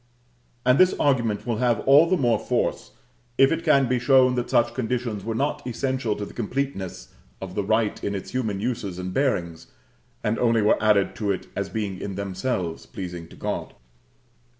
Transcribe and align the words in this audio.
And 0.65 0.79
this 0.79 0.95
argument 0.99 1.45
will 1.45 1.57
have 1.57 1.81
all 1.81 2.09
the 2.09 2.17
more 2.17 2.39
force 2.39 2.93
if 3.37 3.51
it 3.51 3.63
can 3.63 3.87
be 3.87 3.99
shown 3.99 4.33
that 4.33 4.49
such 4.49 4.73
conditions 4.73 5.23
were 5.23 5.35
not 5.35 5.61
essential 5.67 6.15
to 6.15 6.25
the 6.25 6.33
completeness 6.33 7.13
of 7.39 7.53
the 7.53 7.63
rite 7.63 8.03
in 8.03 8.15
its 8.15 8.31
human 8.31 8.59
uses 8.59 8.97
and 8.97 9.13
bearings, 9.13 9.67
and 10.23 10.39
only 10.39 10.63
were 10.63 10.81
added 10.81 11.13
to 11.17 11.29
it 11.29 11.45
as 11.55 11.69
being 11.69 12.01
in 12.01 12.15
themselves 12.15 12.87
pleasing 12.87 13.27
to 13.27 13.35
God. 13.35 13.75